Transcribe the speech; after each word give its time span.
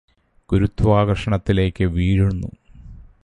ഗുരുത്വാകര്ഷണത്തിലേയ്ക് 0.49 1.83
വീഴുന്നു 1.87 2.49